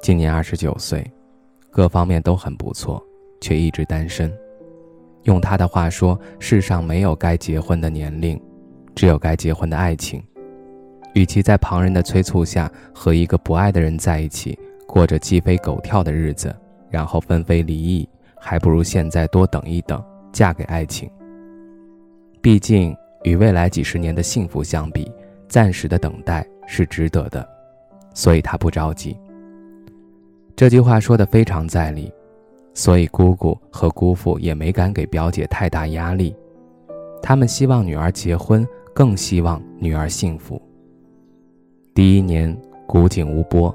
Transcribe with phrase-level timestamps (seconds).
[0.00, 1.04] 今年二十九岁，
[1.70, 3.02] 各方面都很不错，
[3.40, 4.32] 却一直单身。
[5.24, 8.40] 用他的话说：“世上没有该结婚的年龄，
[8.94, 10.22] 只有该结婚的爱情。
[11.14, 16.54] 与其在旁人的催促下和一个不爱的人在一起，过着鸡飞狗跳的日子，
[16.88, 20.02] 然后分飞离异，还不如现在多等一等，
[20.32, 21.10] 嫁给爱情。
[22.40, 25.10] 毕竟，与未来几十年的幸福相比，
[25.48, 27.46] 暂时的等待是值得的，
[28.14, 29.14] 所以他不着急。”
[30.58, 32.12] 这句话说的非常在理，
[32.74, 36.34] 所以姑姑和姑父也没敢给表姐太大压力。
[37.22, 40.60] 他们希望女儿结婚，更希望女儿幸福。
[41.94, 42.52] 第一年
[42.88, 43.72] 古井无波，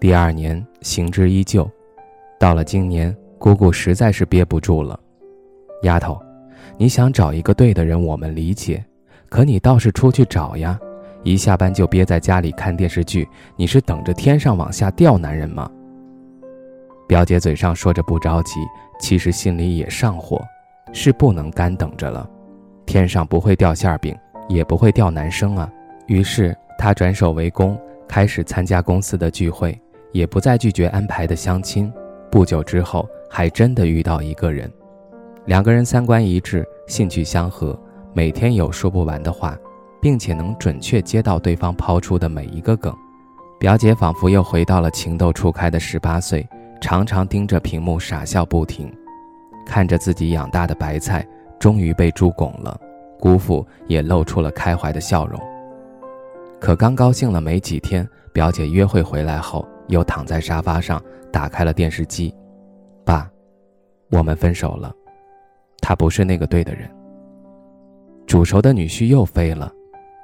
[0.00, 1.70] 第二年行之依旧，
[2.40, 4.98] 到了今年，姑姑实在是憋不住了。
[5.82, 6.18] 丫头，
[6.78, 8.82] 你想找一个对的人，我们理解，
[9.28, 10.80] 可你倒是出去找呀！
[11.22, 15.70] 一下班就憋在家里看电视剧，你是等着天上往下掉男人吗？
[17.14, 18.58] 表姐嘴上说着不着急，
[18.98, 20.44] 其实心里也上火，
[20.92, 22.28] 是不能干等着了。
[22.86, 24.12] 天上不会掉馅饼，
[24.48, 25.70] 也不会掉男生啊。
[26.08, 31.88] 于是她转守为攻，开始参加公司的聚会，也不再拒绝安排的相亲。
[32.32, 34.68] 不久之后，还真的遇到一个人，
[35.44, 37.80] 两个人三观一致，兴趣相合，
[38.12, 39.56] 每天有说不完的话，
[40.02, 42.92] 并且能准确接到对方抛出的每一个梗。
[43.60, 46.44] 表姐仿佛又回到了情窦初开的十八岁。
[46.80, 48.92] 常常盯着屏幕傻笑不停，
[49.64, 51.26] 看着自己养大的白菜
[51.58, 52.78] 终于被猪拱了，
[53.18, 55.40] 姑父也露出了开怀的笑容。
[56.60, 61.02] 可刚高兴了没几天，表姐约会回来后又躺在沙发上
[61.32, 62.34] 打开了电视机。
[63.04, 63.30] 爸，
[64.10, 64.92] 我们分手了，
[65.80, 66.90] 他不是那个对的人。
[68.26, 69.72] 煮熟的女婿又飞了，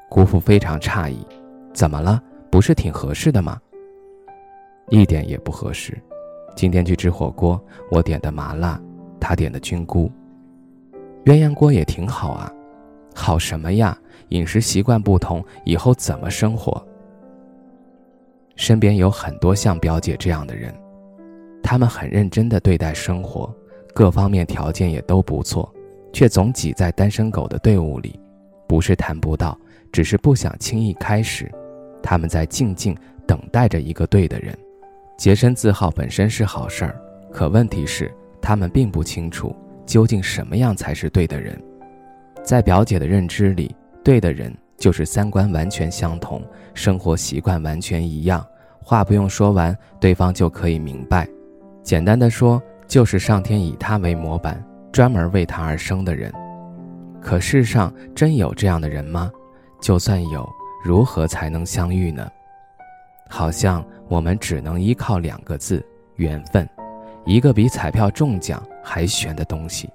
[0.09, 1.27] 姑父非常诧异，
[1.73, 2.23] 怎么了？
[2.51, 3.61] 不是挺合适的吗？
[4.89, 5.97] 一点也不合适。
[6.55, 8.81] 今天去吃火锅，我点的麻辣，
[9.19, 10.11] 他点的菌菇。
[11.25, 12.53] 鸳鸯锅也挺好啊，
[13.15, 13.97] 好什么呀？
[14.31, 16.87] 饮食习惯不同，以后怎么生活？
[18.57, 20.75] 身边有很多像表姐这样的人，
[21.63, 23.53] 他们很认真地对待生活，
[23.95, 25.73] 各方面条件也都不错，
[26.13, 28.19] 却总挤在单身狗的队伍里。
[28.69, 29.59] 不是谈不到，
[29.91, 31.51] 只是不想轻易开始。
[32.03, 32.97] 他们在静静
[33.27, 34.57] 等待着一个对的人。
[35.21, 36.99] 洁身自好本身是好事儿，
[37.31, 38.11] 可问题是
[38.41, 39.55] 他们并不清楚
[39.85, 41.63] 究竟什么样才是对的人。
[42.43, 46.43] 在表姐的认知里，对的人就是三观完全相同，
[46.73, 48.43] 生活习惯完全一样，
[48.83, 51.29] 话不用说完，对方就可以明白。
[51.83, 52.59] 简单的说，
[52.89, 56.33] 就是上天以他为模板，专门为他而生的人。
[57.21, 59.31] 可世上真有这样的人吗？
[59.83, 60.49] 就算有，
[60.83, 62.27] 如何才能相遇呢？
[63.31, 65.83] 好像我们只能依靠两个字：
[66.17, 66.69] 缘分，
[67.25, 69.89] 一个比彩票中奖还悬的东西。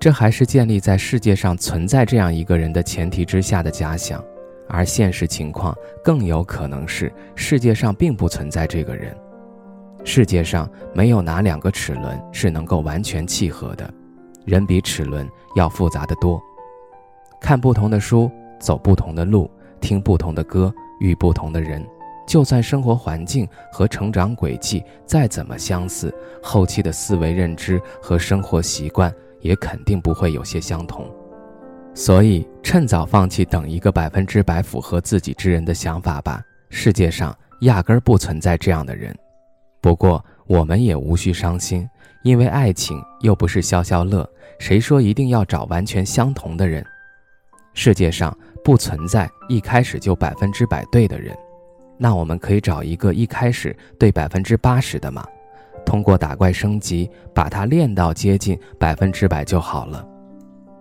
[0.00, 4.24] 这还是建立在世界上存在这样一个人的前提之下的假想，
[4.68, 9.14] 而现实情况更有可能是世界上并不存在这个人。
[10.02, 13.92] 世界上没有哪两个齿轮是能够完全契合的，
[14.44, 16.40] 人比齿轮要复杂的多。
[17.38, 19.50] 看不同的书，走不同的路，
[19.80, 21.84] 听不同的歌，遇不同的人。
[22.26, 31.08] 就算生活环境和成长轨迹再怎么相似，后期的思维认知和生活习惯也肯定不会有些相同。
[31.94, 36.42] 所以，趁早放弃等一个百分之百符合自己之人的想法吧。
[36.68, 39.16] 世界上压根儿不存在这样的人。
[39.80, 41.88] 不过，我们也无需伤心，
[42.22, 44.28] 因为爱情又不是消消乐。
[44.58, 46.84] 谁说一定要找完全相同的人？
[47.72, 51.36] 世界上不存在一开始就百分之百对的人。
[51.98, 55.24] 那我们可以找一个一开始对百分之八十的嘛，
[55.84, 60.06] 通过打怪升级，把它练到接近百分之百就好了。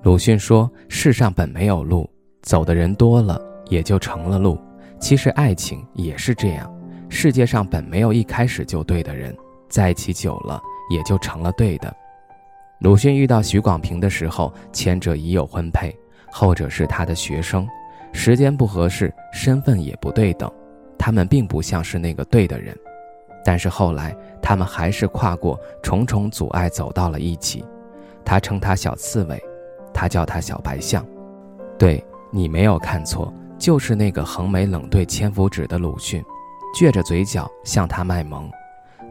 [0.04, 2.10] 鲁迅说：“世上本没有路，
[2.42, 4.60] 走的人多了，也就成了路。”
[5.00, 6.74] 其实爱情也是这样，
[7.10, 9.36] 世界上本没有一开始就对的人，
[9.70, 11.94] 在一起久了也就成了对的。
[12.80, 15.96] 鲁迅遇到许广平的时候，前者已有婚配，
[16.32, 17.68] 后者是他的学生，
[18.14, 20.52] 时间不合适，身份也不对等。
[21.06, 22.75] 他们并不像是那个对的人，
[23.44, 27.63] 但是后来他们还是跨过重重阻碍走到了一起。
[28.25, 29.40] 他称他小刺猬，
[29.94, 31.06] 他叫他小白象。
[31.78, 36.24] 对你没有看错，就是那个横眉冷对千夫指的鲁迅，
[36.75, 38.50] 撅着嘴角向他卖萌。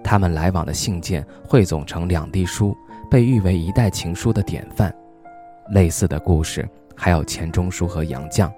[0.02, 2.76] 他们来往的信件汇总成两地书，
[3.08, 4.92] 被誉为一代情书的典范。
[5.70, 8.52] 类似的故事还有钱钟书和杨绛。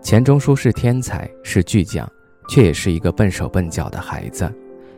[0.00, 2.08] 钱钟书是天才，是巨匠，
[2.48, 4.52] 却也是一个笨手笨脚的孩子。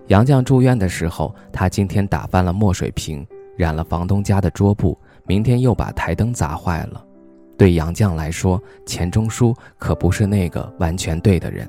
[0.09, 3.27] 杨绛住院的时候，他今天打翻了墨水瓶，
[3.57, 7.05] 染了房东家的桌布，明天又把台灯砸坏了。
[7.57, 11.69] 对杨绛来说，钱钟书可不是那个完全对的人。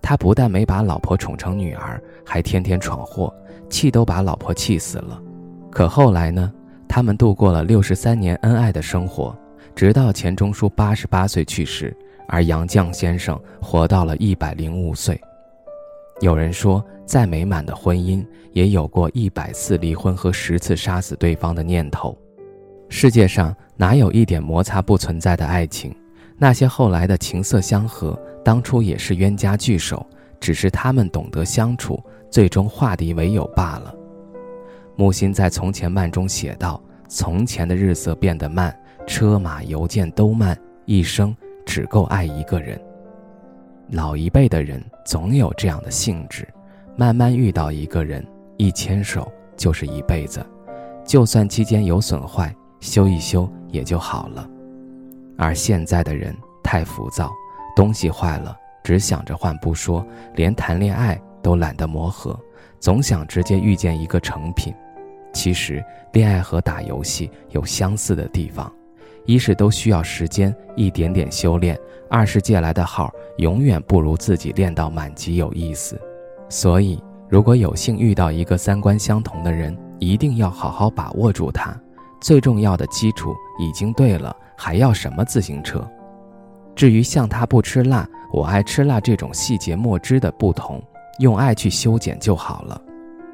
[0.00, 3.34] 他不但没把老婆宠成女儿，还天天闯祸，
[3.68, 5.20] 气都把老婆气死了。
[5.70, 6.52] 可后来呢？
[6.88, 9.36] 他们度过了六十三年恩爱的生活，
[9.74, 11.94] 直到钱钟书八十八岁去世，
[12.28, 15.20] 而杨绛先生活到了一百零五岁。
[16.20, 22.16] 有人说，再美满的婚姻，也有过一百次离婚和十次杀死对方的念头。
[22.88, 25.94] 世界上哪有一点摩擦不存在的爱情？
[26.38, 30.06] 那些后来的情色相合，当初也是冤家聚首，
[30.38, 33.94] 只是他们懂得相处，最终化敌为友罢了。
[34.96, 38.74] 木心在《从前慢》中写道：“从前的日色变得慢，
[39.06, 42.80] 车马邮件都慢，一生只够爱一个人。”
[43.90, 46.48] 老一辈的人总有这样的性质，
[46.96, 48.26] 慢慢遇到一个人，
[48.56, 50.44] 一牵手就是一辈子，
[51.04, 54.48] 就算期间有损坏，修一修也就好了。
[55.38, 56.34] 而现在的人
[56.64, 57.30] 太浮躁，
[57.76, 60.04] 东西坏了只想着换不说，
[60.34, 62.36] 连谈恋爱都懒得磨合，
[62.80, 64.74] 总想直接遇见一个成品。
[65.32, 68.72] 其实，恋爱和打游戏有相似的地方，
[69.26, 71.78] 一是都需要时间一点点修炼，
[72.08, 76.00] 二是借来的号永远不如自己练到满级有意思。
[76.48, 81.76] 所以，如果有幸遇到一个三观相同的人，一定要好好把握住他。
[82.20, 84.34] 最重要的基础已经对了。
[84.58, 85.86] 还要什么自行车？
[86.74, 90.82] 至于像他不吃辣，我爱吃辣这种细节莫知的不同，
[91.18, 92.80] 用爱去修剪就好了。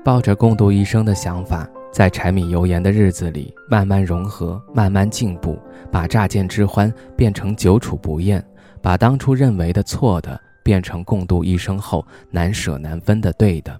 [0.04, 5.58] 抱着共度一生的想法，在柴米油盐的日子里慢慢融合，慢慢进步，
[5.90, 8.42] 把乍见之欢变成久处不厌，
[8.80, 13.78] 把当初认为的错的变成共度一生后难舍难分的对的。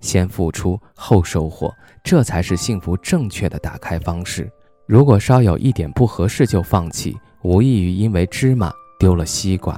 [0.00, 1.74] 先付出后收获，
[2.04, 4.48] 这才是幸福正确的打开方式。
[4.86, 9.74] 如果稍有一点不合适就放弃，无异于因为芝麻丢了西瓜。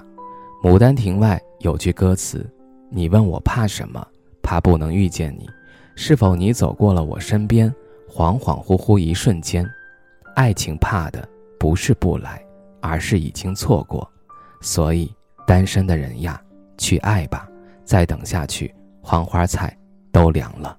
[0.68, 2.48] 《牡丹亭》外有句歌词
[2.92, 4.06] ：“你问我怕什么？
[4.42, 5.48] 怕不能遇见你。
[5.94, 7.72] 是否你走过了我身边？
[8.08, 9.68] 恍恍惚惚一瞬间。
[10.34, 11.28] 爱情怕的
[11.58, 12.44] 不是不来，
[12.80, 14.10] 而是已经错过。
[14.60, 15.12] 所以，
[15.46, 16.40] 单身的人呀，
[16.78, 17.48] 去爱吧。
[17.84, 19.76] 再等下去，黄花菜
[20.10, 20.78] 都凉了。”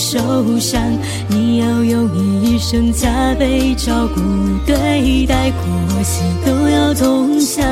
[0.00, 0.20] 受
[0.60, 0.80] 伤，
[1.26, 4.20] 你要用你一生加倍照顾
[4.64, 7.66] 对待，苦喜都要同享，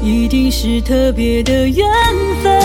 [0.00, 1.84] 一定是特别的缘
[2.44, 2.60] 分，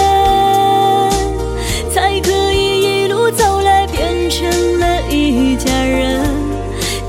[1.91, 4.47] 才可以一路走来变成
[4.79, 6.23] 了一家人。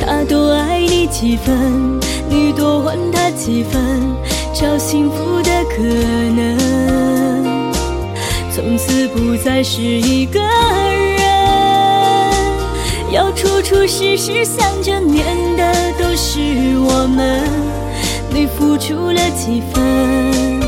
[0.00, 2.00] 他多爱你几分，
[2.30, 4.00] 你多还他几分，
[4.54, 6.77] 找幸福的可能。
[8.60, 11.22] 从此不再是一个人，
[13.12, 15.24] 要处处时时想着念
[15.56, 16.40] 的都是
[16.80, 17.40] 我们。
[18.30, 20.60] 你付出了几分，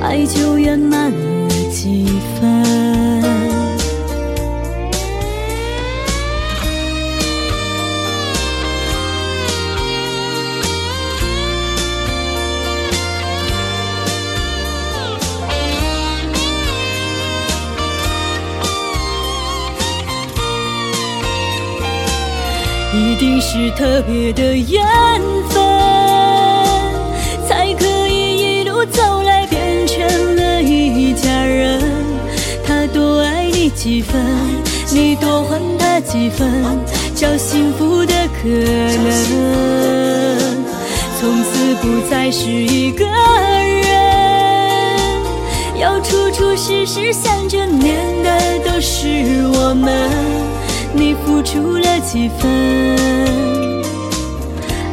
[0.00, 2.06] 爱就圆满了几
[2.40, 3.41] 分。
[23.92, 24.82] 特别的缘
[25.50, 25.62] 分
[27.46, 31.78] 才可以一路走来变成了一家人
[32.66, 34.24] 他多爱你几分
[34.90, 36.50] 你多还他几分
[37.14, 39.12] 找幸福的可能
[41.20, 43.92] 从此不再是一个人。
[45.78, 49.06] 要处处时时想着念的都是
[49.52, 50.08] 我们
[50.94, 53.51] 你付出了几分？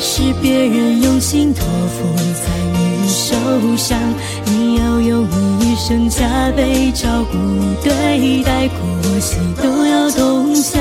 [0.00, 3.34] 是别人用心托付在你手
[3.76, 3.98] 上，
[4.46, 7.36] 你要用你一生加倍照顾
[7.82, 10.80] 对待，苦喜都要同享，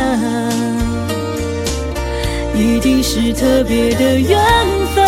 [2.55, 4.39] 一定是特别的缘
[4.93, 5.05] 分，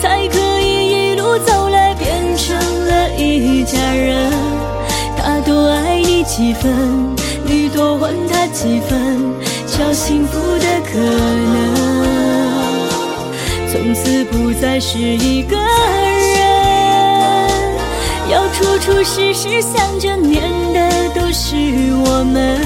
[0.00, 2.56] 才可以一路走来变成
[2.86, 4.30] 了一家人。
[5.16, 6.72] 他多爱你几分，
[7.44, 9.20] 你多还他几分，
[9.66, 11.83] 找幸福的可能。
[13.84, 15.62] 从此不再是一个人，
[18.30, 21.54] 要处处时时想着念的都是
[22.06, 22.58] 我们。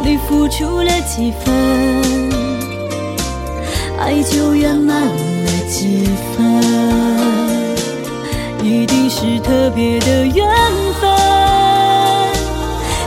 [0.00, 1.52] 你付出了几分，
[3.98, 6.04] 爱就圆满了几
[6.36, 6.62] 分，
[8.62, 10.46] 一定是特别的缘
[11.00, 11.10] 分，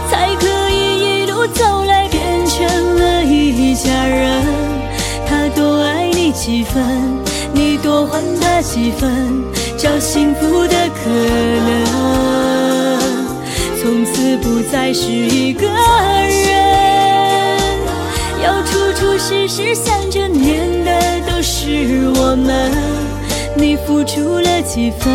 [0.09, 4.40] 才可以一路走来变成了一家人。
[6.43, 6.83] 几分，
[7.53, 9.43] 你多还他几分，
[9.77, 11.07] 找幸福的可
[11.67, 11.85] 能。
[13.79, 16.49] 从此不再是一个人，
[18.43, 20.91] 要处处时时想着念的
[21.27, 22.71] 都是我们。
[23.55, 25.13] 你付出了几分，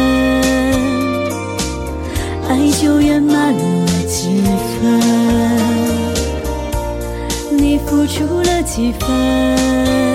[2.49, 4.45] 爱就圆满了几
[4.81, 5.01] 分。
[7.59, 10.06] 你付出，了几分。